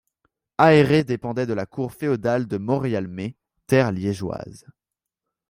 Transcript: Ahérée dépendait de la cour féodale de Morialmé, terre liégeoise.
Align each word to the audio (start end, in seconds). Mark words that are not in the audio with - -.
Ahérée 0.57 1.03
dépendait 1.03 1.45
de 1.45 1.53
la 1.53 1.67
cour 1.67 1.93
féodale 1.93 2.47
de 2.47 2.57
Morialmé, 2.57 3.35
terre 3.67 3.91
liégeoise. 3.91 4.65